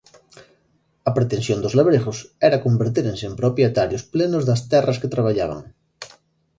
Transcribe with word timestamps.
A 1.09 1.11
pretensión 1.17 1.59
dos 1.63 1.75
labregos 1.79 2.17
era 2.47 2.63
convertérense 2.65 3.25
en 3.29 3.37
propietarios 3.41 4.03
plenos 4.13 4.43
das 4.49 4.61
terras 4.71 4.99
que 5.01 5.13
traballaban. 5.15 5.61